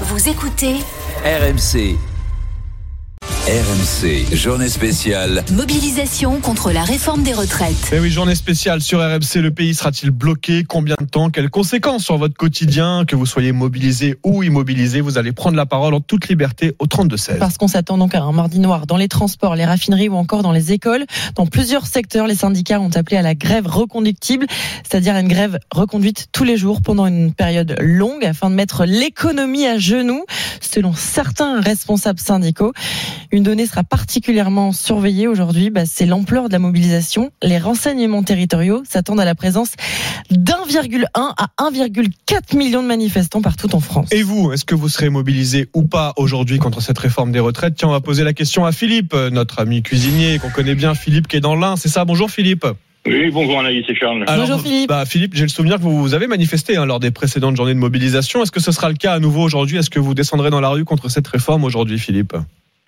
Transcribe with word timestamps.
Vous 0.00 0.28
écoutez 0.28 0.80
RMC. 1.24 2.13
RMC, 3.46 4.34
journée 4.34 4.70
spéciale. 4.70 5.44
Mobilisation 5.52 6.40
contre 6.40 6.72
la 6.72 6.82
réforme 6.82 7.22
des 7.22 7.34
retraites. 7.34 7.90
Eh 7.92 7.98
oui, 7.98 8.10
journée 8.10 8.36
spéciale 8.36 8.80
sur 8.80 9.00
RMC. 9.00 9.42
Le 9.42 9.50
pays 9.50 9.74
sera-t-il 9.74 10.12
bloqué? 10.12 10.64
Combien 10.66 10.96
de 10.98 11.04
temps? 11.04 11.28
Quelles 11.28 11.50
conséquences 11.50 12.04
sur 12.04 12.16
votre 12.16 12.38
quotidien? 12.38 13.04
Que 13.06 13.16
vous 13.16 13.26
soyez 13.26 13.52
mobilisé 13.52 14.16
ou 14.24 14.42
immobilisé, 14.42 15.02
vous 15.02 15.18
allez 15.18 15.32
prendre 15.32 15.58
la 15.58 15.66
parole 15.66 15.92
en 15.92 16.00
toute 16.00 16.28
liberté 16.28 16.74
au 16.78 16.86
32-16. 16.86 17.36
Parce 17.36 17.58
qu'on 17.58 17.68
s'attend 17.68 17.98
donc 17.98 18.14
à 18.14 18.22
un 18.22 18.32
mardi 18.32 18.60
noir 18.60 18.86
dans 18.86 18.96
les 18.96 19.08
transports, 19.08 19.56
les 19.56 19.66
raffineries 19.66 20.08
ou 20.08 20.14
encore 20.14 20.42
dans 20.42 20.52
les 20.52 20.72
écoles. 20.72 21.04
Dans 21.34 21.46
plusieurs 21.46 21.86
secteurs, 21.86 22.26
les 22.26 22.36
syndicats 22.36 22.80
ont 22.80 22.96
appelé 22.96 23.18
à 23.18 23.22
la 23.22 23.34
grève 23.34 23.66
reconductible, 23.66 24.46
c'est-à-dire 24.88 25.16
une 25.16 25.28
grève 25.28 25.58
reconduite 25.70 26.28
tous 26.32 26.44
les 26.44 26.56
jours 26.56 26.80
pendant 26.80 27.06
une 27.06 27.34
période 27.34 27.76
longue 27.78 28.24
afin 28.24 28.48
de 28.48 28.54
mettre 28.54 28.86
l'économie 28.86 29.66
à 29.66 29.76
genoux, 29.76 30.24
selon 30.62 30.94
certains 30.94 31.60
responsables 31.60 32.20
syndicaux. 32.20 32.72
Une 33.34 33.42
donnée 33.42 33.66
sera 33.66 33.82
particulièrement 33.82 34.70
surveillée 34.70 35.26
aujourd'hui, 35.26 35.70
bah, 35.70 35.86
c'est 35.86 36.06
l'ampleur 36.06 36.46
de 36.46 36.52
la 36.52 36.60
mobilisation. 36.60 37.32
Les 37.42 37.58
renseignements 37.58 38.22
territoriaux 38.22 38.84
s'attendent 38.88 39.18
à 39.18 39.24
la 39.24 39.34
présence 39.34 39.72
d'1,1 40.30 41.08
à 41.14 41.48
1,4 41.58 42.56
million 42.56 42.80
de 42.80 42.86
manifestants 42.86 43.42
partout 43.42 43.74
en 43.74 43.80
France. 43.80 44.12
Et 44.12 44.22
vous, 44.22 44.52
est-ce 44.52 44.64
que 44.64 44.76
vous 44.76 44.88
serez 44.88 45.08
mobilisé 45.08 45.68
ou 45.74 45.82
pas 45.82 46.12
aujourd'hui 46.16 46.60
contre 46.60 46.80
cette 46.80 46.96
réforme 46.96 47.32
des 47.32 47.40
retraites? 47.40 47.74
Tiens, 47.74 47.88
on 47.88 47.90
va 47.90 48.00
poser 48.00 48.22
la 48.22 48.34
question 48.34 48.66
à 48.66 48.70
Philippe, 48.70 49.16
notre 49.32 49.58
ami 49.58 49.82
cuisinier 49.82 50.38
qu'on 50.38 50.50
connaît 50.50 50.76
bien, 50.76 50.94
Philippe 50.94 51.26
qui 51.26 51.34
est 51.34 51.40
dans 51.40 51.56
l'Ain, 51.56 51.74
c'est 51.74 51.88
ça? 51.88 52.04
Bonjour 52.04 52.30
Philippe. 52.30 52.68
Oui, 53.04 53.32
bonjour 53.32 53.58
Anaïs 53.58 53.84
et 53.88 53.96
Charles. 53.96 54.22
Alors, 54.28 54.46
Bonjour 54.46 54.60
Philippe. 54.60 54.88
Bah, 54.88 55.04
Philippe, 55.06 55.34
j'ai 55.34 55.42
le 55.42 55.48
souvenir 55.48 55.78
que 55.78 55.82
vous 55.82 56.14
avez 56.14 56.28
manifesté 56.28 56.76
hein, 56.76 56.86
lors 56.86 57.00
des 57.00 57.10
précédentes 57.10 57.56
journées 57.56 57.74
de 57.74 57.80
mobilisation. 57.80 58.44
Est-ce 58.44 58.52
que 58.52 58.60
ce 58.60 58.70
sera 58.70 58.88
le 58.90 58.94
cas 58.94 59.12
à 59.12 59.18
nouveau 59.18 59.42
aujourd'hui? 59.42 59.76
Est-ce 59.76 59.90
que 59.90 59.98
vous 59.98 60.14
descendrez 60.14 60.50
dans 60.50 60.60
la 60.60 60.68
rue 60.68 60.84
contre 60.84 61.08
cette 61.08 61.26
réforme 61.26 61.64
aujourd'hui, 61.64 61.98
Philippe? 61.98 62.34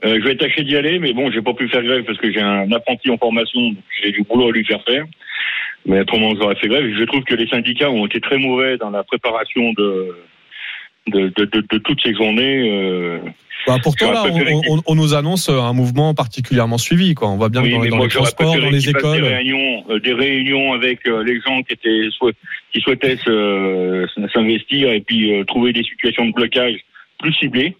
Euh, 0.07 0.19
je 0.21 0.25
vais 0.25 0.37
tâcher 0.37 0.63
d'y 0.63 0.77
aller, 0.77 0.99
mais 0.99 1.13
bon, 1.13 1.31
j'ai 1.33 1.43
pas 1.43 1.53
pu 1.55 1.69
faire 1.69 1.83
grève 1.83 2.05
parce 2.05 2.19
que 2.19 2.33
j'ai 2.33 2.41
un 2.41 2.71
apprenti 2.73 3.11
en 3.11 3.19
formation, 3.19 3.61
donc 3.61 3.77
j'ai 4.03 4.13
du 4.13 4.23
boulot 4.23 4.49
à 4.49 4.53
lui 4.53 4.65
faire 4.65 4.83
faire. 4.85 5.05
Mais 5.85 6.01
autrement, 6.01 6.33
j'aurais 6.41 6.57
fait 6.57 6.69
grève. 6.69 6.85
Je 6.97 7.05
trouve 7.05 7.23
que 7.25 7.35
les 7.35 7.47
syndicats 7.49 7.91
ont 7.91 8.07
été 8.07 8.21
très 8.21 8.39
mauvais 8.39 8.77
dans 8.79 8.91
la 8.91 9.03
préparation 9.05 9.73
de 9.75 10.17
de, 11.09 11.29
de, 11.37 11.45
de, 11.45 11.61
de 11.71 11.79
toutes 11.79 12.01
ces 12.03 12.15
journées. 12.15 12.69
Euh, 12.69 13.19
Bah, 13.69 13.77
pourtant, 13.83 14.11
là, 14.11 14.25
on, 14.29 14.75
on- 14.77 14.83
on 14.87 14.95
nous 14.97 15.15
annonce 15.15 15.49
un 15.49 15.73
mouvement 15.73 16.15
particulièrement 16.15 16.79
suivi. 16.79 17.15
Quoi. 17.15 17.29
On 17.31 17.37
voit 17.37 17.49
bien 17.49 17.63
que 17.63 17.69
dans, 17.71 17.79
dans 17.85 17.97
moi, 17.97 18.07
les 18.07 18.11
transports, 18.13 18.55
dans 18.57 18.71
les 18.71 18.81
fassent 18.81 18.85
Des 18.85 18.91
écoles. 18.91 19.23
réunions, 19.25 19.85
euh, 19.91 20.01
des 20.01 20.13
réunions 20.13 20.73
avec 20.73 21.07
euh, 21.07 21.23
les 21.23 21.41
gens 21.41 21.63
qui 21.63 21.75
étaient 21.75 22.09
qui 22.73 22.81
souhaitaient 22.81 23.19
s'investir 24.35 24.91
et 24.91 25.01
puis 25.01 25.33
euh, 25.33 25.45
trouver 25.45 25.73
des 25.73 25.85
situations 25.85 26.27
de 26.27 26.33
blocage 26.33 26.75
plus 27.21 27.33
ciblées. 27.35 27.77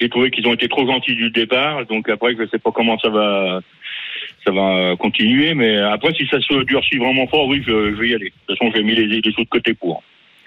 J'ai 0.00 0.08
trouvé 0.08 0.30
qu'ils 0.30 0.46
ont 0.48 0.54
été 0.54 0.68
trop 0.68 0.86
gentils 0.86 1.14
du 1.14 1.30
départ, 1.30 1.86
donc 1.86 2.08
après 2.08 2.34
je 2.38 2.46
sais 2.48 2.58
pas 2.58 2.70
comment 2.72 2.98
ça 2.98 3.08
va 3.10 3.60
ça 4.46 4.52
va 4.52 4.94
continuer, 4.98 5.54
mais 5.54 5.78
après 5.78 6.12
si 6.14 6.26
ça 6.26 6.40
se 6.40 6.64
durcit 6.64 6.96
vraiment 6.98 7.26
fort, 7.28 7.46
oui, 7.46 7.62
je, 7.66 7.90
je 7.94 7.96
vais 8.00 8.08
y 8.08 8.14
aller. 8.14 8.26
De 8.26 8.32
toute 8.54 8.58
façon, 8.58 8.72
j'ai 8.74 8.82
mis 8.82 8.94
les, 8.94 9.06
les 9.06 9.32
sous 9.32 9.44
de 9.44 9.48
côté 9.48 9.72
pour. 9.74 10.02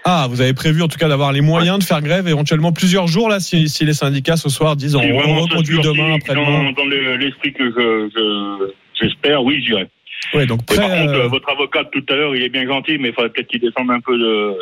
Ah, 0.05 0.27
vous 0.29 0.39
avez 0.41 0.53
prévu 0.53 0.81
en 0.83 0.87
tout 0.87 0.97
cas 0.97 1.07
d'avoir 1.09 1.31
les 1.33 1.41
moyens 1.41 1.79
de 1.79 1.83
faire 1.83 2.01
grève 2.01 2.27
éventuellement 2.27 2.71
plusieurs 2.71 3.07
jours 3.07 3.27
là 3.29 3.39
si, 3.39 3.67
si 3.67 3.83
les 3.85 3.93
syndicats 3.93 4.37
ce 4.37 4.47
soir 4.49 4.75
disent 4.75 4.95
on, 4.95 5.01
on 5.01 5.41
reconduit 5.41 5.79
demain, 5.81 6.15
après-demain. 6.15 6.63
dans, 6.65 6.71
dans 6.71 6.85
le- 6.85 7.17
l'esprit 7.17 7.51
que 7.53 7.65
je 7.65 8.09
je- 8.15 8.71
j'espère, 9.01 9.43
oui, 9.43 9.61
j'irai. 9.65 9.87
Ouais, 10.33 10.45
donc 10.45 10.65
prêt, 10.65 10.77
par 10.77 10.89
contre, 10.89 11.13
euh, 11.13 11.27
votre 11.27 11.49
avocat 11.49 11.83
tout 11.91 12.03
à 12.09 12.15
l'heure, 12.15 12.35
il 12.35 12.43
est 12.43 12.49
bien 12.49 12.65
gentil, 12.67 12.97
mais 12.99 13.09
il 13.09 13.13
faudrait 13.13 13.29
peut-être 13.31 13.47
qu'il 13.47 13.61
descende 13.61 13.89
un 13.91 13.99
peu 14.01 14.17
de 14.17 14.57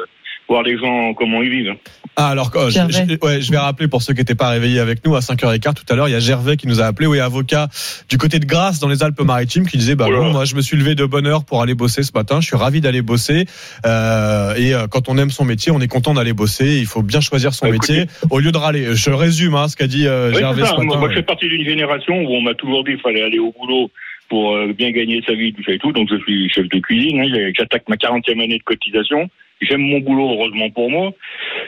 voir 0.48 0.64
les 0.64 0.78
gens 0.78 1.14
comment 1.14 1.42
ils 1.42 1.50
vivent. 1.50 1.74
Ah, 2.18 2.30
alors, 2.30 2.50
euh, 2.56 2.70
je, 2.70 2.80
je- 2.92 3.26
ouais, 3.26 3.42
je 3.42 3.52
vais 3.52 3.58
rappeler 3.58 3.88
pour 3.90 4.02
ceux 4.02 4.14
qui 4.14 4.20
n'étaient 4.22 4.36
pas 4.36 4.48
réveillés 4.50 4.80
avec 4.80 5.06
nous 5.06 5.16
à 5.16 5.20
5h15 5.20 5.74
tout 5.74 5.84
à 5.90 5.96
l'heure, 5.96 6.08
il 6.08 6.12
y 6.14 6.16
a 6.16 6.20
Gervais 6.20 6.56
qui 6.56 6.66
nous 6.68 6.82
a 6.82 6.86
appelé, 6.86 7.08
oui, 7.08 7.20
avocat 7.20 7.68
du 8.08 8.18
côté 8.18 8.40
de 8.40 8.46
Grasse 8.46 8.80
dans 8.80 8.88
les 8.88 9.04
Alpes-Maritimes, 9.04 9.68
qui 9.68 9.78
disait, 9.78 9.96
bah 9.96 10.06
bon, 10.10 10.32
moi 10.32 10.46
je 10.46 10.56
me 10.56 10.62
suis 10.62 10.78
levé 10.78 10.96
de 10.96 11.04
bonne 11.06 11.28
heure 11.28 11.44
pour 11.44 11.62
aller 11.62 11.74
bosser 11.74 12.04
ce 12.04 12.12
matin, 12.16 12.40
je 12.40 12.46
suis 12.48 12.56
ravi 12.56 12.80
d'aller 12.80 13.02
bosser, 13.02 13.48
euh, 13.86 14.56
et 14.56 14.74
euh, 14.74 14.88
quand 14.88 15.10
on 15.10 15.18
aime 15.18 15.30
son 15.30 15.44
métier, 15.46 15.72
on 15.74 15.82
est 15.82 15.88
content 15.90 16.14
d'aller 16.14 16.34
bosser, 16.34 16.78
il 16.78 16.86
faut 16.86 17.02
bien 17.02 17.20
choisir 17.22 17.54
son 17.54 17.66
Bah, 17.68 17.76
écoutez. 17.76 18.00
métier 18.02 18.10
au 18.30 18.40
lieu 18.40 18.52
de 18.54 18.58
râler. 18.58 18.96
Je 18.96 19.10
résume 19.10 19.56
hein, 19.56 19.68
ce 19.68 19.76
qu'a 19.76 19.88
dit 19.88 20.08
euh, 20.08 20.32
Oui, 20.32 20.40
Gervais 20.40 20.62
ce 20.66 20.72
matin. 20.72 20.84
Moi, 20.84 20.98
moi, 20.98 21.08
ouais. 21.08 21.14
je 21.14 21.20
fais 21.20 21.26
partie 21.26 21.50
d'une 21.50 21.66
génération 21.66 22.14
où 22.22 22.34
on 22.34 22.42
m'a 22.42 22.54
toujours 22.54 22.84
dit 22.86 22.92
qu'il 22.92 23.02
fallait 23.02 23.24
aller 23.24 23.40
au 23.40 23.52
boulot 23.60 23.90
pour 24.30 24.56
euh, 24.56 24.74
bien 24.74 24.92
gagner 24.92 25.22
sa 25.26 25.34
vie, 25.34 25.54
tout 25.54 25.64
ça 25.64 25.74
et 25.74 25.80
tout. 25.80 25.92
Donc, 25.92 26.10
je 26.10 26.18
suis 26.18 26.50
chef 26.50 26.68
de 26.70 26.80
cuisine. 26.80 27.22
hein. 27.22 27.52
J'attaque 27.58 27.88
ma 27.88 27.96
40e 27.96 28.42
année 28.42 28.58
de 28.58 28.64
cotisation. 28.64 29.30
J'aime 29.62 29.82
mon 29.82 30.00
boulot, 30.00 30.32
heureusement 30.32 30.70
pour 30.70 30.92
moi. 30.92 31.14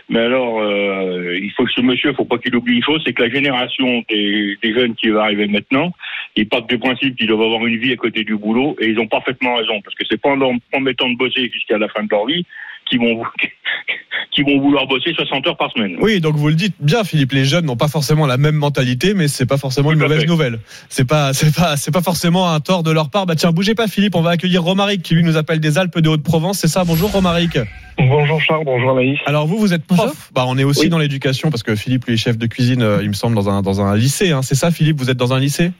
Mais 0.10 0.20
alors, 0.20 0.60
euh, 0.60 1.38
il 1.42 1.52
faut 1.52 1.64
que 1.64 1.72
ce 1.72 1.82
monsieur, 1.82 2.12
faut 2.14 2.26
pas 2.26 2.38
qu'il 2.38 2.56
oublie 2.56 2.76
une 2.76 2.84
chose, 2.84 3.02
c'est 3.06 3.14
que 3.14 3.24
la 3.24 3.30
génération 3.30 4.04
des, 4.10 4.58
des 4.62 4.74
jeunes 4.74 4.94
qui 4.96 5.08
va 5.10 5.24
arriver 5.24 5.48
maintenant, 5.48 5.94
ils 6.36 6.48
partent 6.48 6.70
du 6.70 6.78
principe 6.78 7.16
qu'ils 7.16 7.28
doivent 7.28 7.44
avoir 7.44 7.66
une 7.66 7.78
vie 7.78 7.94
à 7.94 7.96
côté 7.96 8.24
du 8.26 8.36
boulot, 8.36 8.76
et 8.82 8.88
ils 8.88 9.00
ont 9.00 9.08
parfaitement 9.08 9.56
raison, 9.56 9.80
parce 9.82 9.96
que 9.96 10.04
c'est 10.10 10.22
pas 10.22 10.30
en 10.32 10.36
leur 10.36 10.52
promettant 10.70 11.10
de 11.10 11.16
bosser 11.16 11.50
jusqu'à 11.50 11.78
la 11.78 11.88
fin 11.88 12.04
de 12.04 12.10
leur 12.12 12.26
vie 12.26 12.46
qu'ils 12.90 13.00
vont, 13.00 13.24
qu'ils 14.32 14.46
vont 14.46 14.60
vouloir 14.60 14.88
bosser 14.88 15.14
60 15.14 15.48
heures 15.48 15.58
par 15.58 15.72
semaine. 15.72 15.98
Oui, 16.02 16.20
donc 16.22 16.36
vous 16.36 16.48
le 16.50 16.54
dites 16.56 16.76
bien, 16.80 17.04
Philippe. 17.04 17.32
Les 17.32 17.46
jeunes 17.46 17.66
n'ont 17.66 17.76
pas 17.78 17.88
forcément 17.88 18.26
la 18.26 18.38
même 18.38 18.56
mentalité, 18.56 19.14
mais 19.14 19.28
c'est 19.28 19.46
pas 19.46 19.58
forcément 19.58 19.92
une 19.92 20.00
mauvaise 20.00 20.22
fait. 20.22 20.26
nouvelle. 20.28 20.60
C'est 20.90 21.06
pas, 21.08 21.34
c'est 21.34 21.56
pas, 21.56 21.78
c'est 21.78 21.92
pas 21.92 22.02
forcément 22.02 22.52
un 22.52 22.60
tort 22.60 22.84
de 22.84 22.92
leur 22.92 23.10
part. 23.10 23.26
Bah 23.26 23.36
tiens, 23.36 23.52
bougez 23.52 23.76
pas, 23.76 23.88
Philippe. 23.88 24.16
On 24.16 24.22
va 24.22 24.32
accueillir 24.32 24.64
Romaric 24.64 25.02
qui 25.02 25.16
lui 25.16 25.24
nous 25.24 25.38
appelle 25.38 25.60
des 25.60 25.78
Alpes 25.78 26.00
de 26.00 26.10
Haute-Provence. 26.10 26.60
C'est 26.60 26.68
ça. 26.68 26.84
Bonjour, 26.84 27.12
Romaric. 27.12 27.58
Bonjour 28.00 28.40
Charles, 28.42 28.64
bonjour 28.64 28.92
Anaïs. 28.92 29.18
Alors 29.26 29.48
vous, 29.48 29.58
vous 29.58 29.74
êtes 29.74 29.84
prof. 29.84 29.98
Bonjour. 30.00 30.16
Bah 30.36 30.46
on 30.48 30.56
est 30.60 30.64
aussi 30.64 30.82
Oui. 30.82 30.90
dans 30.90 31.00
l'éducation 31.00 31.50
parce 31.50 31.64
que 31.64 31.76
Philippe 31.76 32.06
lui 32.06 32.14
est 32.14 32.18
chef 32.18 32.38
de 32.38 32.46
cuisine, 32.46 32.84
euh, 32.84 33.00
il 33.02 33.08
me 33.08 33.14
semble 33.14 33.34
dans 33.36 33.50
un 33.50 33.64
dans 33.64 33.82
un 33.82 33.96
lycée. 33.98 34.32
Hein. 34.32 34.44
C'est 34.44 34.54
ça, 34.54 34.70
Philippe. 34.70 35.00
Vous 35.00 35.10
êtes 35.10 35.18
dans 35.18 35.34
un 35.34 35.40
lycée? 35.40 35.72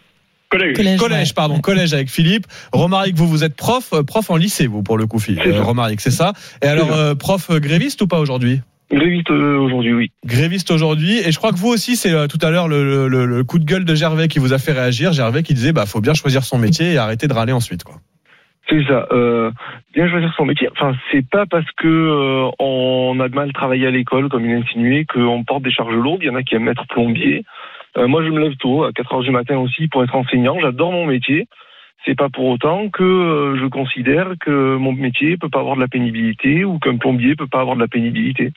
Collège. 0.50 0.76
Collège, 0.78 1.00
Collège, 1.00 1.28
ouais. 1.30 1.34
pardon, 1.36 1.60
collège 1.60 1.94
avec 1.94 2.10
Philippe. 2.10 2.46
Romaric, 2.72 3.16
vous 3.16 3.28
vous 3.28 3.44
êtes 3.44 3.56
prof, 3.56 3.90
euh, 3.94 4.04
prof 4.04 4.30
en 4.30 4.38
lycée, 4.38 4.68
vous 4.68 4.82
pour 4.84 4.98
le 4.98 5.06
coup, 5.06 5.20
Philippe. 5.20 5.46
Euh, 5.46 5.62
Romaric, 5.62 6.00
c'est 6.02 6.12
ça. 6.12 6.34
Et 6.64 6.68
alors, 6.68 6.94
euh, 6.94 7.16
prof 7.16 7.50
euh, 7.50 7.60
gréviste 7.60 8.02
ou 8.02 8.08
pas 8.08 8.20
aujourd'hui? 8.20 8.62
Gréviste 8.90 9.30
aujourd'hui, 9.32 9.94
oui. 9.94 10.12
Gréviste 10.26 10.72
aujourd'hui, 10.72 11.18
et 11.18 11.34
je 11.34 11.38
crois 11.38 11.52
que 11.52 11.58
vous 11.58 11.68
aussi, 11.68 11.98
c'est 11.98 12.14
euh, 12.14 12.28
tout 12.28 12.38
à 12.42 12.50
l'heure 12.52 12.70
le, 12.70 13.10
le- 13.10 13.26
le 13.26 13.44
coup 13.44 13.60
de 13.60 13.66
gueule 13.66 13.84
de 13.84 13.94
Gervais 13.96 14.30
qui 14.30 14.40
vous 14.40 14.54
a 14.54 14.58
fait 14.60 14.72
réagir. 14.72 15.12
Gervais 15.12 15.44
qui 15.44 15.54
disait, 15.54 15.74
bah, 15.74 15.86
faut 15.86 16.00
bien 16.00 16.14
choisir 16.14 16.46
son 16.46 16.58
métier 16.58 16.94
et 16.94 16.98
arrêter 16.98 17.28
de 17.28 17.34
râler 17.34 17.52
ensuite, 17.52 17.84
quoi. 17.84 17.96
C'est 18.70 18.84
ça. 18.86 19.08
Euh, 19.12 19.52
bien 19.94 20.10
choisir 20.10 20.34
son 20.38 20.46
métier. 20.46 20.70
Enfin, 20.74 20.94
c'est 21.12 21.26
pas 21.30 21.46
parce 21.46 21.66
que 21.78 21.88
euh, 21.88 22.50
on 22.60 23.18
a 23.22 23.28
de 23.30 23.36
mal 23.36 23.52
travailler 23.54 23.88
à 23.88 23.92
l'école, 23.92 24.28
comme 24.30 24.46
il 24.46 24.54
a 24.54 24.58
insinué, 24.58 25.06
qu'on 25.06 25.44
porte 25.46 25.64
des 25.64 25.72
charges 25.72 25.94
lourdes. 25.94 26.20
Il 26.22 26.28
y 26.28 26.30
en 26.30 26.36
a 26.36 26.44
qui 26.44 26.56
aiment 26.56 26.68
être 26.70 26.86
plombier. 26.88 27.44
Euh, 27.98 28.08
moi, 28.08 28.24
je 28.24 28.30
me 28.30 28.40
lève 28.40 28.56
tôt, 28.58 28.84
à 28.84 28.92
4 28.92 29.14
heures 29.14 29.22
du 29.22 29.32
matin 29.32 29.58
aussi, 29.58 29.88
pour 29.88 30.04
être 30.04 30.16
enseignant. 30.16 30.60
J'adore 30.60 30.92
mon 30.92 31.06
métier. 31.06 31.48
C'est 32.06 32.16
pas 32.16 32.30
pour 32.30 32.46
autant 32.46 32.90
que 32.90 33.04
euh, 33.04 33.60
je 33.60 33.66
considère 33.66 34.34
que 34.40 34.78
mon 34.78 34.94
métier 34.94 35.36
peut 35.36 35.50
pas 35.50 35.60
avoir 35.60 35.76
de 35.76 35.82
la 35.82 35.88
pénibilité 35.88 36.64
ou 36.64 36.80
qu'un 36.80 36.98
plombier 36.98 37.36
peut 37.36 37.48
pas 37.48 37.60
avoir 37.60 37.76
de 37.76 37.82
la 37.82 37.88
pénibilité. 37.88 38.54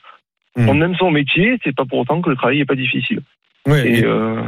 Hmm. 0.55 0.69
On 0.69 0.81
aime 0.81 0.95
son 0.95 1.11
métier, 1.11 1.57
c'est 1.63 1.75
pas 1.75 1.85
pour 1.85 1.99
autant 1.99 2.21
que 2.21 2.29
le 2.29 2.35
travail 2.35 2.59
est 2.59 2.65
pas 2.65 2.75
difficile. 2.75 3.21
Ouais, 3.65 3.87
Et, 3.87 4.03
euh, 4.05 4.43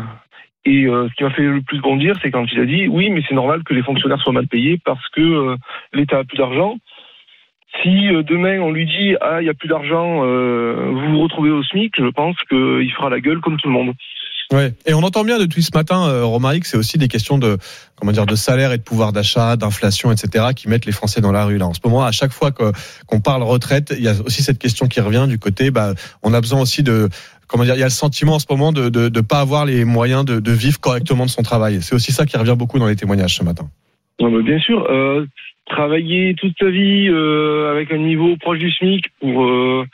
et 0.65 0.85
euh, 0.85 1.07
ce 1.09 1.15
qui 1.15 1.23
m'a 1.23 1.31
fait 1.31 1.43
le 1.43 1.61
plus 1.61 1.79
bondir, 1.81 2.15
c'est 2.21 2.31
quand 2.31 2.45
il 2.51 2.59
a 2.59 2.65
dit 2.65 2.87
oui, 2.87 3.09
mais 3.09 3.21
c'est 3.27 3.35
normal 3.35 3.63
que 3.63 3.73
les 3.73 3.83
fonctionnaires 3.83 4.21
soient 4.21 4.33
mal 4.33 4.47
payés 4.47 4.79
parce 4.85 5.07
que 5.09 5.21
euh, 5.21 5.55
l'État 5.93 6.19
a 6.19 6.23
plus 6.23 6.37
d'argent. 6.37 6.77
Si 7.81 8.07
demain 8.07 8.59
on 8.59 8.71
lui 8.71 8.85
dit 8.85 9.15
ah 9.19 9.41
il 9.41 9.47
y 9.47 9.49
a 9.49 9.55
plus 9.55 9.67
d'argent, 9.67 10.21
vous 10.21 11.11
vous 11.11 11.23
retrouvez 11.23 11.49
au 11.49 11.63
SMIC, 11.63 11.95
je 11.97 12.09
pense 12.09 12.35
qu'il 12.43 12.91
fera 12.91 13.09
la 13.09 13.19
gueule 13.19 13.39
comme 13.39 13.57
tout 13.57 13.67
le 13.67 13.73
monde. 13.73 13.95
Ouais. 14.53 14.73
Et 14.85 14.93
on 14.93 14.99
entend 14.99 15.23
bien 15.23 15.39
depuis 15.39 15.63
ce 15.63 15.71
matin, 15.73 16.07
euh, 16.07 16.23
Romaric, 16.23 16.65
c'est 16.65 16.77
aussi 16.77 16.99
des 16.99 17.07
questions 17.07 17.39
de 17.39 17.57
comment 17.95 18.11
dire 18.11 18.27
de 18.27 18.35
salaire 18.35 18.71
et 18.71 18.77
de 18.77 18.83
pouvoir 18.83 19.11
d'achat, 19.11 19.55
d'inflation, 19.55 20.11
etc., 20.11 20.45
qui 20.55 20.69
mettent 20.69 20.85
les 20.85 20.91
Français 20.91 21.21
dans 21.21 21.31
la 21.31 21.45
rue. 21.45 21.57
Là, 21.57 21.65
en 21.65 21.73
ce 21.73 21.79
moment, 21.83 22.05
à 22.05 22.11
chaque 22.11 22.31
fois 22.31 22.51
qu'on 22.51 23.19
parle 23.19 23.41
retraite, 23.41 23.93
il 23.97 24.03
y 24.03 24.07
a 24.07 24.13
aussi 24.25 24.43
cette 24.43 24.59
question 24.59 24.87
qui 24.87 25.01
revient 25.01 25.25
du 25.27 25.39
côté. 25.39 25.71
Bah, 25.71 25.93
on 26.21 26.33
a 26.33 26.39
besoin 26.39 26.61
aussi 26.61 26.83
de 26.83 27.09
comment 27.47 27.63
dire. 27.63 27.73
Il 27.73 27.79
y 27.79 27.83
a 27.83 27.87
le 27.87 27.91
sentiment 27.91 28.35
en 28.35 28.39
ce 28.39 28.45
moment 28.47 28.71
de 28.71 28.89
de 28.89 29.21
pas 29.21 29.39
avoir 29.39 29.65
les 29.65 29.85
moyens 29.85 30.23
de, 30.23 30.39
de 30.39 30.51
vivre 30.51 30.79
correctement 30.79 31.25
de 31.25 31.31
son 31.31 31.41
travail. 31.41 31.81
C'est 31.81 31.95
aussi 31.95 32.11
ça 32.11 32.27
qui 32.27 32.37
revient 32.37 32.55
beaucoup 32.55 32.77
dans 32.77 32.87
les 32.87 32.95
témoignages 32.95 33.35
ce 33.35 33.43
matin. 33.43 33.67
Non, 34.19 34.29
mais 34.29 34.43
bien 34.43 34.59
sûr, 34.59 34.85
euh, 34.89 35.25
travailler 35.65 36.35
toute 36.35 36.53
sa 36.59 36.69
vie 36.69 37.07
euh, 37.09 37.71
avec 37.71 37.91
un 37.91 37.97
niveau 37.97 38.35
proche 38.37 38.59
du 38.59 38.71
SMIC 38.71 39.05
pour 39.19 39.45
euh, 39.45 39.85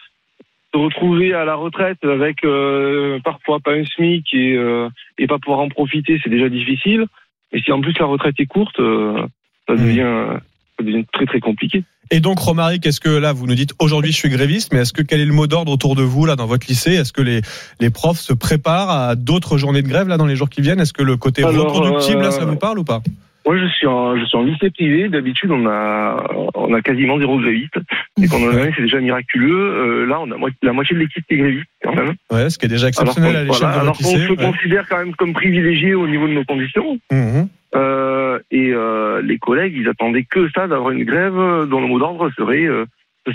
se 0.74 0.77
retrouver 0.77 1.33
à 1.33 1.45
la 1.45 1.56
retraite 1.56 1.98
avec 2.04 2.44
euh, 2.44 3.19
parfois 3.24 3.60
pas 3.60 3.74
un 3.74 3.83
SMIC 3.86 4.25
et, 4.33 4.56
euh, 4.56 4.88
et 5.18 5.27
pas 5.27 5.39
pouvoir 5.39 5.60
en 5.62 5.69
profiter, 5.69 6.19
c'est 6.24 6.30
déjà 6.30 6.50
difficile. 6.50 7.06
Et 7.51 7.62
si 7.62 7.71
en 7.71 7.81
plus 7.81 7.98
la 8.00 8.06
retraite 8.06 8.36
est 8.39 8.45
courte, 8.45 8.80
euh, 8.80 9.25
ça 9.68 9.74
Mhm. 9.74 9.83
devient, 9.83 10.39
ça 10.77 10.83
devient 10.83 11.06
très 11.12 11.25
très 11.25 11.39
compliqué. 11.39 11.83
Et 12.12 12.21
donc, 12.21 12.39
Romaric, 12.39 12.86
est-ce 12.88 13.00
que 13.00 13.10
là, 13.10 13.33
vous 13.33 13.45
nous 13.45 13.54
dites 13.54 13.74
aujourd'hui 13.80 14.12
je 14.12 14.18
suis 14.18 14.30
gréviste, 14.30 14.74
mais 14.74 14.80
est-ce 14.80 14.94
que 14.94 15.04
quel 15.04 15.21
est 15.21 15.25
le 15.25 15.33
mot 15.33 15.45
d'ordre 15.45 15.71
autour 15.71 15.95
de 15.95 16.01
vous 16.01 16.25
là 16.25 16.36
dans 16.36 16.48
votre 16.48 16.66
lycée? 16.68 16.94
Est-ce 16.94 17.13
que 17.13 17.21
les 17.21 17.42
les 17.80 17.89
profs 17.92 18.19
se 18.19 18.33
préparent 18.33 18.89
à 18.89 19.16
d'autres 19.16 19.57
journées 19.57 19.83
de 19.83 19.88
grève 19.88 20.07
là 20.07 20.18
dans 20.18 20.25
les 20.25 20.36
jours 20.36 20.50
qui 20.50 20.62
viennent? 20.62 20.80
Est-ce 20.80 20.94
que 20.94 21.04
le 21.04 21.18
côté 21.18 21.44
Alors, 21.44 21.71
reproductible 21.71 22.21
là, 22.21 22.31
ça 22.31 22.44
euh, 22.44 22.45
vous 22.45 22.56
parle 22.56 22.80
ou 22.80 22.83
pas? 22.83 23.01
Moi, 23.46 23.58
je 23.58 23.66
suis 23.68 23.88
en, 23.88 24.18
je 24.18 24.26
suis 24.26 24.38
en 24.38 24.44
lycée 24.44 24.70
privé. 24.70 25.10
D'habitude, 25.10 25.50
on 25.52 25.66
a, 25.66 26.24
on 26.56 26.74
a 26.74 26.82
quasiment 26.82 27.18
zéro 27.20 27.40
gréviste. 27.40 27.78
Et 28.22 28.28
pendant 28.28 28.48
l'année, 28.48 28.72
c'est 28.76 28.84
déjà 28.84 29.00
miraculeux. 29.00 29.56
Euh, 29.58 30.06
là, 30.06 30.20
on 30.22 30.30
a 30.32 30.38
mo- 30.38 30.50
la 30.62 30.74
moitié 30.74 30.96
de 30.96 31.02
l'équipe 31.02 31.26
qui 31.28 31.34
est 31.36 31.38
gréviste, 31.38 31.68
quand 31.84 31.96
même. 31.96 32.14
Ouais, 32.32 32.50
ce 32.50 32.58
qui 32.58 32.66
est 32.66 32.70
déjà 32.70 32.88
Alors 32.88 32.90
exceptionnel 33.16 33.32
qu'on 33.34 33.40
à 33.40 33.44
l'échelle 33.44 33.60
voilà, 33.62 33.80
alors 33.82 33.98
qu'on 33.98 34.04
se 34.04 34.30
ouais. 34.32 34.36
considère 34.36 34.88
quand 34.88 34.98
même 35.00 35.16
comme 35.16 35.34
privilégié 35.34 35.96
au 35.96 36.08
niveau 36.08 36.28
de 36.28 36.34
nos 36.34 36.44
conditions. 36.44 37.00
Mhm. 37.12 37.48
Euh, 37.76 38.40
et 38.52 38.72
euh, 38.74 39.22
les 39.22 39.38
collègues, 39.38 39.74
ils 39.78 39.88
attendaient 39.88 40.26
que 40.30 40.50
ça, 40.56 40.68
d'avoir 40.68 40.92
une 40.92 41.04
grève 41.06 41.38
euh, 41.38 41.66
dont 41.66 41.82
le 41.82 41.88
mot 41.88 42.00
d'ordre 42.00 42.30
serait, 42.38 42.66
euh, 42.66 42.86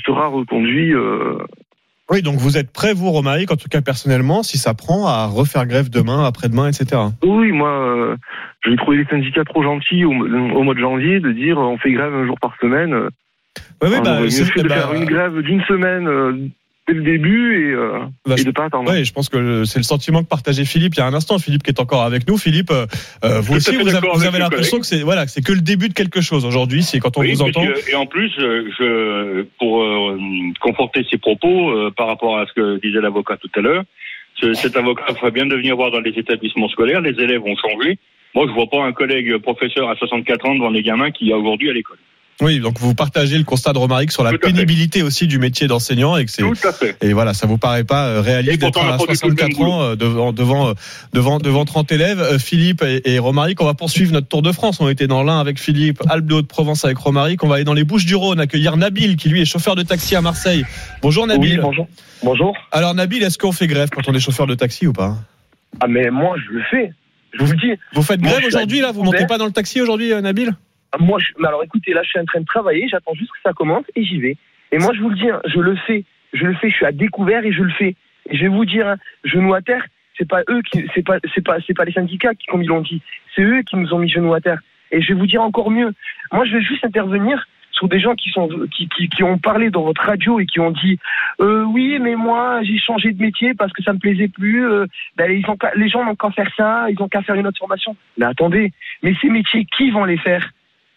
sera 0.05 0.27
reconduit. 0.27 0.93
Oui, 2.11 2.21
donc 2.21 2.37
vous 2.37 2.59
êtes 2.59 2.71
prêt, 2.71 2.93
vous, 2.93 3.11
Romaric, 3.11 3.51
en 3.51 3.57
tout 3.57 3.69
cas 3.69 3.81
personnellement, 3.81 4.43
si 4.43 4.59
ça 4.59 4.75
prend, 4.75 5.07
à 5.07 5.25
refaire 5.27 5.67
grève 5.67 5.89
demain, 5.89 6.25
après-demain, 6.27 6.69
etc. 6.69 7.01
oui, 7.23 7.51
moi, 7.53 7.71
euh, 7.71 8.17
j'ai 8.67 8.77
trouvé 8.77 8.99
les 8.99 9.07
syndicats 9.07 9.45
trop 9.45 9.63
gentils 9.63 10.05
au, 10.05 10.11
au 10.11 10.63
mois 10.63 10.75
de 10.75 10.81
janvier 10.81 11.21
de 11.21 11.33
dire 11.33 11.59
euh, 11.59 11.63
on 11.65 11.79
fait 11.79 11.93
grève 11.93 12.13
un 12.15 12.27
jour 12.27 12.39
par 12.41 12.55
semaine. 12.61 12.93
Euh, 12.93 13.09
Oui, 13.83 13.89
bah, 14.05 14.13
aurait 14.13 14.21
mieux 14.25 14.31
c'est- 14.31 14.45
fait 14.45 14.63
de 14.63 14.69
bah, 14.69 14.75
faire 14.75 14.93
une 14.95 15.07
grève 15.07 15.39
d'une 15.41 15.63
semaine 15.65 16.07
euh, 16.07 16.33
dès 16.87 16.95
le 16.95 17.03
début 17.03 17.71
et, 17.71 17.73
euh, 17.73 18.01
bah, 18.27 18.35
et 18.39 18.45
de 18.45 18.51
pas 18.51 18.65
attendre. 18.67 18.91
Ouais, 18.91 19.05
je 19.05 19.13
pense 19.13 19.29
que 19.29 19.65
c'est 19.65 19.79
le 19.79 19.85
sentiment 19.85 20.23
que 20.23 20.29
partageait 20.29 20.65
Philippe 20.65 20.95
il 20.97 20.99
y 20.99 21.03
a 21.03 21.07
un 21.07 21.15
instant. 21.15 21.39
Philippe 21.39 21.63
qui 21.63 21.71
est 21.71 21.81
encore 21.81 22.03
avec 22.03 22.29
nous. 22.29 22.37
Philippe, 22.37 22.71
euh, 22.71 22.87
euh, 23.25 23.41
vous 23.41 23.57
aussi, 23.57 23.75
vous 23.77 23.95
avez, 23.95 24.07
vous 24.07 24.39
l'impression 24.39 24.79
que 24.81 24.87
c'est 24.87 25.01
voilà, 25.03 25.25
que 25.25 25.31
c'est 25.31 25.43
que 25.45 25.53
le 25.53 25.61
début 25.63 25.89
de 25.89 25.95
quelque 25.95 26.21
chose 26.21 26.45
aujourd'hui. 26.45 26.83
C'est 26.83 26.99
quand 27.01 27.17
on 27.17 27.21
Oui, 27.23 27.33
vous 27.33 27.43
entend. 27.43 27.65
que- 27.67 27.91
et 27.91 27.95
en 27.95 28.07
plus, 28.07 28.31
euh, 28.39 28.69
je, 28.79 29.43
pour 29.59 29.83
euh, 29.83 30.19
conforter 30.61 31.05
ses 31.11 31.19
propos 31.19 31.71
euh, 31.71 31.91
par 31.97 32.07
rapport 32.07 32.39
à 32.39 32.47
ce 32.47 32.53
que 32.53 32.81
disait 32.81 33.01
l'avocat 33.01 33.37
tout 33.39 33.51
à 33.57 33.61
l'heure, 33.61 33.85
ce- 34.41 34.55
cet 34.55 34.77
avocat 34.77 35.15
ferait 35.19 35.31
bien 35.31 35.47
de 35.47 35.55
venir 35.57 35.77
voir 35.77 35.91
dans 35.91 36.01
les 36.01 36.13
établissements 36.13 36.69
scolaires. 36.69 37.01
Les 37.01 37.19
élèves 37.23 37.43
ont 37.45 37.57
changé. 37.57 37.99
Moi, 38.35 38.47
je 38.49 38.53
vois 38.53 38.67
pas 38.69 38.83
un 38.85 38.93
collègue 38.93 39.37
professeur 39.39 39.89
à 39.89 39.95
64 39.97 40.45
ans 40.47 40.55
devant 40.57 40.71
les 40.71 40.83
gamins 40.83 41.13
qu'il 41.13 41.29
y 41.29 41.33
a 41.33 41.39
aujourd'hui 41.39 41.71
à 41.71 41.73
l'école. 41.73 41.99
Oui, 42.41 42.59
donc 42.59 42.79
vous 42.81 42.95
partagez 42.95 43.39
le 43.39 43.45
constat 43.45 43.73
de 43.73 43.79
Romaric 43.79 44.11
sur 44.11 44.25
la 44.25 44.33
fait. 44.33 44.39
pénibilité 44.39 45.03
aussi 45.03 45.27
du 45.29 45.39
métier 45.39 45.69
d'enseignant 45.69 46.17
et 46.17 46.25
que 46.25 46.31
c'est 46.31 46.43
Tout 46.43 46.55
à 46.65 46.73
fait. 46.73 46.97
et 47.01 47.13
voilà, 47.13 47.33
ça 47.33 47.47
vous 47.47 47.59
paraît 47.59 47.85
pas 47.85 48.07
euh, 48.07 48.21
réaliste 48.21 48.61
d'être 48.61 48.81
à 48.81 48.85
n'a 48.85 48.91
pas 48.93 48.99
du 48.99 49.05
tout 49.05 49.11
le 49.11 49.17
64 49.37 49.59
même 49.59 49.69
ans 49.69 49.83
euh, 49.83 49.95
devant 49.95 50.33
devant 50.33 50.69
euh, 50.71 50.73
devant 51.13 51.39
devant 51.39 51.65
30 51.65 51.93
élèves. 51.93 52.39
Philippe 52.39 52.83
et, 52.83 53.03
et 53.15 53.19
Romaric, 53.21 53.61
on 53.61 53.65
va 53.67 53.75
poursuivre 53.75 54.13
notre 54.13 54.27
tour 54.27 54.43
de 54.43 54.51
France. 54.51 54.81
On 54.81 54.89
était 54.89 55.07
dans 55.07 55.23
l'un 55.23 55.39
avec 55.39 55.61
Philippe, 55.61 56.03
Alpes 56.09 56.27
de 56.27 56.35
Haute-Provence 56.35 56.85
avec 56.85 56.99
Romaric. 56.99 57.45
On 57.45 57.49
va 57.49 57.57
aller 57.57 57.65
dans 57.65 57.73
les 57.75 57.85
Bouches-du-Rhône 57.85 58.41
accueillir 58.41 58.77
Nabil 58.77 59.17
qui 59.17 59.29
lui 59.29 59.41
est 59.41 59.45
chauffeur 59.45 59.77
de 59.77 59.83
taxi 59.83 60.17
à 60.17 60.21
Marseille. 60.21 60.65
Bonjour 61.03 61.27
Nabil. 61.29 61.53
Oui, 61.53 61.59
bonjour. 61.63 61.87
Bonjour. 62.25 62.57
Alors 62.73 62.95
Nabil, 62.95 63.23
est-ce 63.23 63.39
qu'on 63.39 63.53
fait 63.53 63.69
grève 63.69 63.91
quand 63.91 64.09
on 64.09 64.15
est 64.15 64.21
chauffeur 64.21 64.49
de 64.49 64.55
taxi 64.57 64.89
ou 64.89 64.93
pas? 64.93 65.17
Ah, 65.81 65.87
mais 65.87 66.11
moi, 66.11 66.35
je 66.45 66.53
le 66.55 66.63
fais. 66.71 66.93
Je 67.33 67.45
vous 67.45 67.53
le 67.53 67.59
dis. 67.59 67.81
Vous 67.93 68.03
faites 68.03 68.21
grève 68.21 68.45
aujourd'hui 68.45 68.81
là? 68.81 68.91
Vous 68.93 69.05
montez 69.05 69.27
pas 69.27 69.39
dans 69.39 69.47
le 69.47 69.53
taxi 69.53 69.81
aujourd'hui, 69.81 70.11
Nabil? 70.21 70.53
Moi, 70.99 71.19
je... 71.19 71.33
mais 71.39 71.49
alors 71.49 71.63
écoutez, 71.65 71.93
là, 71.93 72.03
je 72.03 72.11
suis 72.11 72.21
en 72.21 72.25
train 72.25 72.41
de 72.41 72.47
travailler. 72.47 72.89
J'attends 72.89 73.15
juste 73.15 73.33
que 73.33 73.39
ça 73.43 73.53
commence 73.53 73.85
et 73.95 74.05
j'y 74.05 74.21
vais. 74.21 74.37
Et 74.73 74.79
moi, 74.79 74.93
je 74.95 75.01
vous 75.01 75.11
le 75.11 75.17
dis, 75.17 75.29
hein, 75.29 75.41
je 75.47 75.61
le 75.61 75.77
fais. 75.77 76.05
Je 76.33 76.45
le 76.45 76.55
fais. 76.55 76.71
Je 76.71 76.77
suis 76.77 76.87
à 76.87 76.93
découvert 76.93 77.45
et 77.45 77.53
je 77.53 77.63
le 77.63 77.71
fais. 77.71 77.95
Et 78.31 78.37
je 78.37 78.43
vais 78.43 78.49
vous 78.49 78.65
dire, 78.65 78.89
hein, 78.89 78.97
genou 79.25 79.55
à 79.55 79.61
terre, 79.61 79.85
c'est 80.17 80.29
pas 80.29 80.43
eux 80.49 80.63
qui, 80.71 80.85
c'est 80.95 81.05
pas, 81.05 81.19
c'est 81.35 81.45
pas, 81.45 81.59
c'est 81.67 81.75
pas 81.75 81.85
les 81.85 81.93
syndicats 81.93 82.35
qui, 82.35 82.47
comme 82.47 82.63
ils 82.63 82.69
l'ont 82.69 82.81
dit. 82.81 83.03
C'est 83.35 83.43
eux 83.43 83.63
qui 83.63 83.77
nous 83.77 83.93
ont 83.93 83.99
mis 83.99 84.09
genou 84.09 84.33
à 84.35 84.41
terre. 84.41 84.61
Et 84.91 85.03
je 85.03 85.09
vais 85.09 85.19
vous 85.19 85.27
dire 85.27 85.43
encore 85.43 85.71
mieux. 85.71 85.93
Moi, 86.33 86.45
je 86.47 86.53
vais 86.53 86.63
juste 86.63 86.85
intervenir 86.85 87.47
sur 87.73 87.89
des 87.89 87.99
gens 87.99 88.15
qui 88.15 88.31
sont, 88.31 88.49
qui, 88.71 88.89
qui, 88.89 89.09
qui 89.09 89.23
ont 89.25 89.39
parlé 89.39 89.71
dans 89.71 89.83
votre 89.83 90.03
radio 90.03 90.39
et 90.39 90.47
qui 90.47 90.61
ont 90.61 90.71
dit, 90.71 90.99
euh, 91.41 91.65
oui, 91.65 91.99
mais 92.01 92.15
moi, 92.15 92.63
j'ai 92.63 92.79
changé 92.79 93.13
de 93.13 93.21
métier 93.21 93.55
parce 93.55 93.73
que 93.73 93.83
ça 93.83 93.93
me 93.93 93.99
plaisait 93.99 94.29
plus. 94.29 94.67
euh, 94.67 94.87
ben, 95.17 95.31
ils 95.31 95.45
ont 95.51 95.59
les 95.75 95.89
gens 95.89 96.05
n'ont 96.05 96.15
qu'à 96.15 96.31
faire 96.31 96.51
ça, 96.57 96.87
ils 96.89 97.03
ont 97.03 97.09
qu'à 97.09 97.23
faire 97.23 97.35
une 97.35 97.47
autre 97.47 97.59
formation. 97.59 97.97
Mais 98.17 98.27
attendez, 98.27 98.73
mais 99.03 99.15
ces 99.21 99.29
métiers, 99.29 99.67
qui 99.77 99.91
vont 99.91 100.05
les 100.05 100.19
faire? 100.19 100.51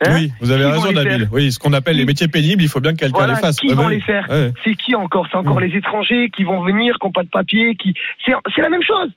Hein 0.06 0.14
Oui, 0.16 0.32
vous 0.42 0.52
avez 0.52 0.64
Qui 0.66 0.70
raison 0.72 0.92
Nabil. 0.92 1.28
Oui, 1.32 1.52
ce 1.52 1.58
qu'on 1.60 1.74
appelle 1.74 1.98
les 1.98 2.06
métiers 2.06 2.28
pénibles, 2.28 2.62
il 2.62 2.70
faut 2.70 2.80
bien 2.80 2.94
que 2.94 2.98
quelqu'un 3.00 3.18
Voilà, 3.18 3.34
les 3.34 3.40
fasse. 3.40 3.58
qui 3.60 3.68
vont 3.74 3.88
les 3.88 4.00
faire 4.02 4.28
Ouais. 4.30 4.52
C'est 4.64 4.76
qui 4.76 4.94
encore 4.96 5.28
C'est 5.32 5.38
encore 5.38 5.60
les 5.60 5.76
étrangers 5.76 6.30
qui 6.30 6.44
vont 6.44 6.62
venir, 6.62 6.98
qui 7.00 7.08
n'ont 7.08 7.12
pas 7.12 7.24
de 7.24 7.30
papier, 7.30 7.76
qui 7.76 7.94
c'est 8.26 8.62
la 8.62 8.70
même 8.70 8.84
chose. 8.84 9.10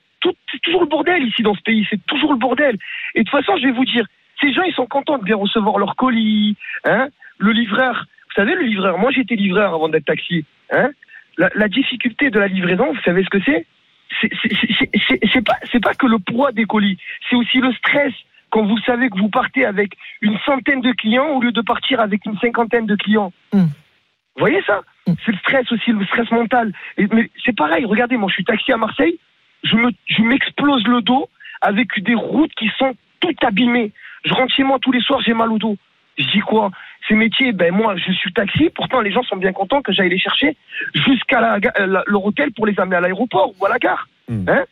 C'est 0.53 0.61
toujours 0.63 0.83
le 0.83 0.87
bordel 0.89 1.23
ici 1.27 1.43
dans 1.43 1.55
ce 1.55 1.61
pays, 1.63 1.87
c'est 1.91 2.05
toujours 2.07 2.33
le 2.33 2.39
bordel. 2.39 2.77
Et 3.15 3.21
de 3.21 3.25
toute 3.29 3.31
façon, 3.41 3.57
je 3.59 3.65
vais 3.67 3.73
vous 3.73 3.85
dire, 3.85 4.05
ces 4.41 4.53
gens, 4.53 4.63
ils 4.63 4.75
sont 4.75 4.87
contents 4.87 5.19
de 5.19 5.25
bien 5.25 5.37
recevoir 5.37 5.79
leur 5.79 5.97
colis, 5.97 6.57
hein. 6.85 7.09
Le 7.39 7.53
livreur, 7.53 8.05
vous 8.29 8.35
savez, 8.35 8.55
le 8.55 8.63
livreur. 8.63 8.99
Moi, 8.99 9.11
j'étais 9.13 9.35
livreur 9.35 9.75
avant 9.75 9.89
d'être 9.89 10.05
taxi, 10.07 10.45
hein. 10.73 10.91
La, 11.39 11.49
la 11.55 11.69
difficulté 11.69 12.29
de 12.31 12.39
la 12.39 12.49
livraison, 12.49 12.93
vous 12.93 13.01
savez 13.03 13.23
ce 13.25 13.29
que 13.31 13.39
c'est 13.45 13.67
C'est- 14.21 15.45
pas, 15.45 15.57
c'est 15.71 15.81
pas 15.83 15.95
que 15.95 16.07
le 16.07 16.19
poids 16.19 16.53
des 16.53 16.65
colis, 16.65 16.99
c'est 17.29 17.37
aussi 17.37 17.59
le 17.59 17.73
stress 17.75 18.13
quand 18.51 18.65
vous 18.67 18.79
savez 18.79 19.09
que 19.11 19.19
vous 19.19 19.29
partez 19.29 19.65
avec 19.65 19.93
une 20.21 20.39
centaine 20.45 20.81
de 20.81 20.93
clients 20.93 21.29
au 21.29 21.41
lieu 21.41 21.53
de 21.53 21.61
partir 21.61 22.01
avec 22.01 22.25
une 22.27 22.37
cinquantaine 22.39 22.87
de 22.87 22.97
clients. 22.97 23.33
Mm. 23.53 23.61
Vous 23.63 23.71
voyez 24.39 24.63
ça 24.67 24.81
Mm. 25.07 25.15
C'est 25.25 25.33
le 25.33 25.39
stress 25.39 25.73
aussi, 25.73 25.91
le 25.93 26.05
stress 26.05 26.31
mental. 26.31 26.73
Et- 26.99 27.07
mais 27.11 27.31
c'est 27.45 27.57
pareil, 27.57 27.85
regardez, 27.87 28.17
moi 28.19 28.29
je 28.29 28.35
suis 28.35 28.45
taxi 28.45 28.71
à 28.71 28.77
Marseille, 28.77 29.19
je 29.65 29.75
me, 29.77 29.91
je 30.07 30.23
m'explose 30.23 30.87
le 30.87 31.01
dos 31.01 31.29
avec 31.63 31.89
des 32.03 32.15
routes 32.15 32.53
qui 32.55 32.71
sont 32.79 32.93
toutes 33.21 33.43
abîmées. 33.43 33.93
Je 34.27 34.35
rentre 34.35 34.55
chez 34.55 34.63
moi 34.63 34.79
tous 34.81 34.93
les 34.93 35.01
soirs, 35.01 35.21
j'ai 35.25 35.33
mal 35.33 35.51
au 35.51 35.59
dos. 35.59 35.77
Je 36.19 36.25
dis 36.27 36.41
quoi 36.41 36.71
Ces 37.09 37.15
métiers, 37.15 37.53
ben 37.53 37.73
moi 37.75 37.97
je 37.97 38.13
suis 38.13 38.33
taxi, 38.35 38.69
pourtant 38.75 39.01
les 39.01 39.11
gens 39.11 39.23
sont 39.23 39.37
bien 39.39 39.53
contents 39.55 39.81
que 39.81 39.91
j'aille 39.93 40.11
les 40.11 40.19
chercher 40.19 40.55
jusqu'à 40.95 41.41
la, 41.41 41.55
euh, 41.57 41.87
la- 41.87 42.05
leur 42.07 42.25
hôtel 42.27 42.53
pour 42.53 42.67
les 42.67 42.79
amener 42.79 42.97
à 42.97 43.01
l'aéroport 43.01 43.53
ou 43.59 43.65
à 43.65 43.71
la 43.71 43.79
gare. 43.79 44.07
Mm. 44.29 44.49
Hein 44.51 44.65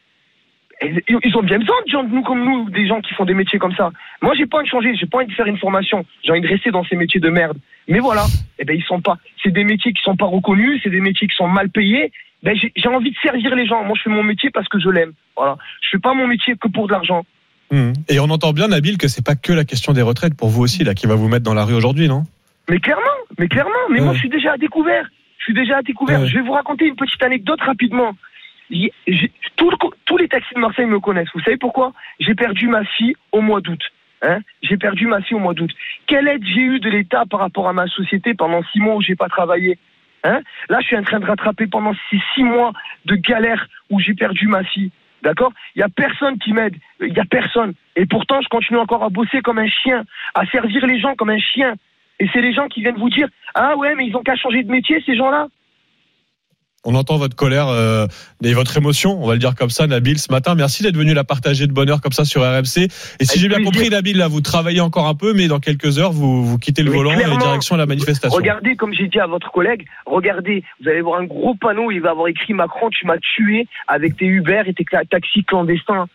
ils 0.82 1.36
ont 1.36 1.42
bien 1.42 1.58
besoin 1.58 1.76
de 1.86 1.90
gens 1.90 2.04
de 2.04 2.08
nous 2.14 2.22
comme 2.22 2.44
nous, 2.44 2.70
des 2.70 2.86
gens 2.86 3.00
qui 3.00 3.12
font 3.14 3.25
des 3.25 3.34
métiers 3.34 3.58
comme 3.58 3.75
ça. 3.75 3.90
Moi, 4.22 4.34
j'ai 4.36 4.46
pas 4.46 4.58
envie 4.58 4.66
de 4.66 4.70
changer, 4.70 4.94
j'ai 4.96 5.06
pas 5.06 5.19
envie 5.19 5.26
de 5.26 5.32
faire 5.32 5.46
une 5.46 5.58
formation, 5.58 6.04
j'ai 6.25 6.30
envie 6.32 6.40
de 6.40 6.48
rester 6.48 6.70
dans 6.70 6.84
ces 6.84 6.96
métiers 6.96 7.20
de 7.20 7.28
merde. 7.30 7.58
Mais 7.88 7.98
voilà, 7.98 8.25
eh 8.58 8.64
ben 8.64 8.76
ils 8.76 8.84
sont 8.84 9.00
pas. 9.00 9.16
C'est 9.42 9.50
des 9.50 9.64
métiers 9.64 9.92
qui 9.92 10.02
sont 10.02 10.16
pas 10.16 10.26
reconnus, 10.26 10.80
c'est 10.84 10.90
des 10.90 11.00
métiers 11.00 11.26
qui 11.26 11.34
sont 11.34 11.48
mal 11.48 11.69
payés. 11.70 12.12
Ben 12.42 12.56
j'ai 12.56 12.88
envie 12.88 13.10
de 13.10 13.16
servir 13.22 13.54
les 13.56 13.66
gens. 13.66 13.82
Moi, 13.84 13.94
je 13.96 14.02
fais 14.02 14.10
mon 14.10 14.22
métier 14.22 14.50
parce 14.50 14.69
que 14.69 14.78
je 14.78 14.88
l'aime. 14.88 15.12
Voilà, 15.36 15.56
je 15.82 15.88
fais 15.90 15.98
pas 15.98 16.14
mon 16.14 16.26
métier 16.28 16.54
que 16.56 16.69
pour 16.69 16.86
de 16.86 16.92
l'argent. 16.92 17.24
Mhm. 17.72 17.92
Et 18.08 18.20
on 18.20 18.24
entend 18.31 18.52
bien, 18.52 18.69
Nabil, 18.69 18.96
que 18.98 19.08
c'est 19.08 19.24
pas 19.24 19.34
que 19.34 19.52
la 19.52 19.64
question 19.64 19.92
des 19.92 20.02
retraites 20.02 20.36
pour 20.36 20.48
vous 20.48 20.62
aussi 20.62 20.84
là 20.84 20.94
qui 20.94 21.06
va 21.06 21.16
vous 21.16 21.28
mettre 21.28 21.44
dans 21.44 21.54
la 21.54 21.64
rue 21.64 21.74
aujourd'hui, 21.74 22.08
non? 22.08 22.22
Mais 22.70 22.78
clairement, 22.78 23.02
mais 23.38 23.48
clairement, 23.48 23.70
mais 23.90 23.98
Ouais. 23.98 24.04
moi 24.04 24.14
je 24.14 24.20
suis 24.20 24.28
déjà 24.28 24.52
à 24.52 24.56
découvert. 24.58 25.06
Je 25.38 25.44
suis 25.44 25.54
déjà 25.54 25.78
à 25.78 25.82
découvert. 25.82 26.20
Ouais. 26.20 26.26
Je 26.28 26.34
vais 26.36 26.42
vous 26.42 26.52
raconter 26.52 26.86
une 26.86 26.96
petite 26.96 27.22
anecdote 27.22 27.60
rapidement 27.62 28.14
j'ai- 28.70 29.32
tout 29.56 29.70
le 29.70 29.76
co- 29.78 29.94
tous 30.04 30.17
les 30.28 30.40
taxis 30.40 30.54
de 30.54 30.60
Marseille 30.60 30.84
me 30.84 31.00
connaissent. 31.00 31.30
Vous 31.34 31.40
savez 31.40 31.56
pourquoi? 31.56 31.92
J'ai 32.20 32.34
perdu 32.34 32.69
ma 32.69 32.84
fille 32.84 33.14
au 33.32 33.40
mois 33.40 33.62
d'août. 33.62 33.80
Hein 34.20 34.40
j'ai 34.62 34.76
perdu 34.76 35.06
ma 35.06 35.22
fille 35.22 35.36
au 35.36 35.40
mois 35.40 35.54
d'août. 35.54 35.70
Quelle 36.06 36.28
aide 36.28 36.44
j'ai 36.44 36.60
eu 36.60 36.80
de 36.80 36.90
l'État 36.90 37.25
par 37.30 37.40
rapport 37.40 37.66
à 37.66 37.72
ma 37.72 37.86
société 37.86 38.34
pendant 38.34 38.62
six 38.64 38.78
mois 38.78 38.96
où 38.96 39.00
j'ai 39.00 39.14
pas 39.14 39.28
travaillé 39.28 39.78
hein? 40.25 40.40
Là, 40.69 40.80
je 40.80 40.86
suis 40.86 40.96
en 40.96 41.02
train 41.02 41.20
de 41.20 41.25
rattraper 41.25 41.66
pendant 41.66 41.94
ces 42.10 42.20
six 42.34 42.42
mois 42.42 42.72
de 43.06 43.14
galère 43.14 43.69
où 43.88 44.00
j'ai 44.00 44.12
perdu 44.12 44.48
ma 44.48 44.64
fille. 44.64 44.90
D'accord? 45.22 45.52
Il 45.75 45.78
y 45.78 45.82
a 45.82 45.88
personne 45.88 46.38
qui 46.38 46.53
m'aide. 46.53 46.76
Il 47.00 47.14
y 47.14 47.20
a 47.20 47.24
personne. 47.24 47.72
Et 47.96 48.05
pourtant, 48.05 48.43
je 48.43 48.48
continue 48.48 48.79
encore 48.79 49.05
à 49.05 49.08
bosser 49.08 49.41
comme 49.41 49.58
un 49.58 49.69
chien, 49.69 50.05
à 50.34 50.44
servir 50.46 50.86
les 50.86 51.00
gens 51.00 51.14
comme 51.14 51.31
un 51.31 51.38
chien. 51.38 51.74
Et 52.20 52.29
c'est 52.32 52.43
les 52.43 52.53
gens 52.53 52.69
qui 52.69 52.82
viennent 52.82 52.98
vous 52.98 53.10
dire 53.10 53.29
Ah 53.55 53.76
ouais, 53.76 53.94
mais 53.94 54.06
ils 54.06 54.17
ont 54.17 54.22
qu'à 54.22 54.36
changer 54.36 54.62
de 54.62 54.70
métier, 54.70 55.03
ces 55.06 55.17
gens-là. 55.17 55.48
On 56.90 56.94
entend 56.94 57.18
votre 57.18 57.36
colère 57.36 57.68
euh, 57.68 58.06
et 58.42 58.54
votre 58.54 58.74
émotion, 58.78 59.22
on 59.22 59.26
va 59.26 59.34
le 59.34 59.38
dire 59.38 59.54
comme 59.54 59.68
ça, 59.68 59.86
Nabil, 59.86 60.18
ce 60.18 60.32
matin. 60.32 60.54
Merci 60.54 60.82
d'être 60.82 60.96
venu 60.96 61.12
la 61.12 61.22
partager 61.22 61.66
de 61.66 61.72
bonne 61.72 61.90
heure 61.90 62.00
comme 62.00 62.12
ça 62.12 62.24
sur 62.24 62.40
RMC. 62.40 62.88
Et 63.20 63.24
si 63.26 63.38
j'ai 63.38 63.48
bien 63.48 63.62
compris, 63.62 63.90
Nabil, 63.90 64.16
là, 64.16 64.26
vous 64.26 64.40
travaillez 64.40 64.80
encore 64.80 65.06
un 65.06 65.14
peu, 65.14 65.34
mais 65.34 65.48
dans 65.48 65.60
quelques 65.60 65.98
heures, 65.98 66.12
vous, 66.12 66.42
vous 66.46 66.56
quittez 66.56 66.82
le 66.82 66.90
Mais 66.90 66.96
volant 66.96 67.12
et 67.12 67.36
direction 67.36 67.76
la 67.76 67.84
manifestation. 67.84 68.34
Regardez, 68.34 68.74
comme 68.74 68.94
j'ai 68.94 69.06
dit 69.06 69.20
à 69.20 69.26
votre 69.26 69.52
collègue, 69.52 69.84
regardez, 70.06 70.64
vous 70.80 70.88
allez 70.88 71.02
voir 71.02 71.20
un 71.20 71.24
gros 71.24 71.54
panneau, 71.54 71.90
il 71.90 72.00
va 72.00 72.12
avoir 72.12 72.28
écrit 72.28 72.54
Macron, 72.54 72.88
tu 72.88 73.06
m'as 73.06 73.18
tué 73.18 73.68
avec 73.86 74.16
tes 74.16 74.24
Uber 74.24 74.62
et 74.64 74.72
tes 74.72 74.86
taxis 75.10 75.44
clandestins. 75.44 76.06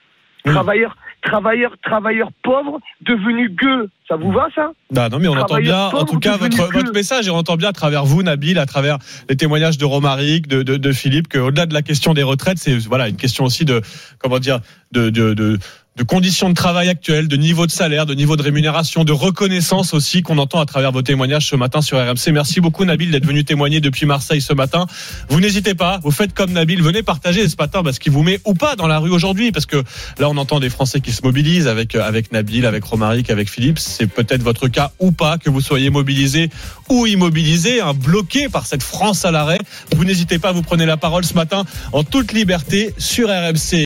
Travailleurs, 0.44 0.98
travailleurs, 1.24 1.76
travailleurs 1.82 2.32
pauvres 2.44 2.80
devenus 3.02 3.52
gueux. 3.52 3.90
Ça 4.08 4.16
vous 4.18 4.32
va, 4.32 4.48
ça? 4.54 4.72
Ah, 4.96 5.10
non, 5.10 5.20
mais 5.20 5.28
on 5.28 5.38
entend 5.38 5.58
bien, 5.58 5.88
en 5.88 6.06
tout 6.06 6.20
cas, 6.20 6.38
votre, 6.38 6.72
votre 6.72 6.94
message 6.94 7.28
et 7.28 7.32
on 7.32 7.38
entend 7.38 7.56
bien 7.56 7.70
à 7.70 7.74
travers 7.74 8.06
vous, 8.06 8.22
Nabil, 8.22 8.60
à 8.60 8.66
travers 8.66 8.98
les 9.30 9.38
témoignages 9.38 9.78
de 9.78 9.86
Romaric, 9.86 10.48
de, 10.48 10.62
de, 10.62 10.78
de 10.78 10.92
Philippe, 10.92 11.30
qu'au-delà 11.30 11.66
de 11.66 11.74
la 11.74 11.82
question 11.82 12.14
des 12.14 12.24
retraites, 12.24 12.58
c'est 12.58 12.78
voilà 12.78 13.08
une 13.08 13.16
question 13.16 13.46
aussi 13.46 13.66
de 13.66 13.82
comment 14.20 14.40
dire 14.40 14.60
de, 14.92 15.10
de, 15.10 15.34
de 15.34 15.58
de 15.96 16.04
conditions 16.04 16.50
de 16.50 16.56
travail 16.56 16.90
actuelles, 16.90 17.28
de 17.28 17.36
niveau 17.36 17.68
de 17.68 17.72
salaire, 17.72 18.08
de 18.08 18.16
niveau 18.16 18.36
de 18.36 18.42
rémunération, 18.42 19.04
de 19.04 19.12
reconnaissance 19.12 19.94
aussi 19.94 20.24
qu'on 20.24 20.40
entend 20.40 20.60
à 20.60 20.66
travers 20.66 20.92
vos 20.92 21.04
témoignages 21.04 21.48
ce 21.48 21.56
matin 21.56 21.82
sur 21.82 22.00
RMC. 22.00 22.32
Merci 22.32 22.62
beaucoup 22.62 22.84
Nabil 22.84 23.12
d'être 23.12 23.26
venu 23.26 23.44
témoigner 23.44 23.80
depuis 23.80 24.08
Marseille 24.08 24.42
ce 24.42 24.54
matin. 24.54 24.88
Vous 25.30 25.40
n'hésitez 25.40 25.76
pas, 25.76 26.00
vous 26.04 26.10
faites 26.10 26.34
comme 26.34 26.52
Nabil, 26.52 26.82
venez 26.82 27.04
partager 27.04 27.48
ce 27.48 27.56
matin 27.60 27.84
parce 27.84 28.00
qu'il 28.00 28.12
vous 28.12 28.24
met 28.24 28.40
ou 28.44 28.56
pas 28.56 28.76
dans 28.76 28.88
la 28.88 28.98
rue 28.98 29.12
aujourd'hui 29.12 29.52
parce 29.52 29.68
que 29.68 29.84
là 30.18 30.30
on 30.30 30.38
entend 30.38 30.60
des 30.60 30.72
Français 30.72 31.00
qui 31.00 31.12
se 31.12 31.22
mobilisent 31.24 31.68
avec 31.68 31.96
avec 31.96 32.32
Nabil, 32.32 32.66
avec 32.66 32.84
Romaric, 32.84 33.30
avec 33.30 33.48
Philippe. 33.48 33.78
C'est 33.78 34.08
peut-être 34.08 34.42
votre 34.42 34.68
cas 34.70 34.94
ou 35.00 35.12
pas 35.12 35.38
que 35.38 35.52
vous 35.52 35.62
soyez 35.62 35.92
mobilisé 35.92 36.50
ou 36.90 37.06
immobilisé, 37.06 37.82
hein, 37.82 37.94
bloqué 37.94 38.50
par 38.50 38.66
cette 38.66 38.84
France 38.84 39.26
à 39.26 39.32
l'arrêt. 39.32 39.60
Vous 39.96 40.06
n'hésitez 40.06 40.40
pas, 40.40 40.52
vous 40.52 40.64
prenez 40.64 40.88
la 40.88 40.98
parole 40.98 41.24
ce 41.24 41.36
matin 41.36 41.66
en 41.92 42.04
toute 42.04 42.34
liberté 42.34 42.96
sur 42.98 43.30
RMC. 43.30 43.82